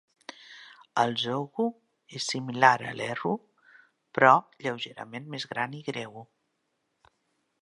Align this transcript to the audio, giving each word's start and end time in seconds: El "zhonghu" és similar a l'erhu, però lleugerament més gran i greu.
El 1.01 1.11
"zhonghu" 1.23 1.65
és 2.21 2.31
similar 2.33 2.73
a 2.93 2.95
l'erhu, 3.01 3.35
però 4.19 4.35
lleugerament 4.65 5.33
més 5.37 5.51
gran 5.53 5.81
i 5.83 5.87
greu. 5.93 6.23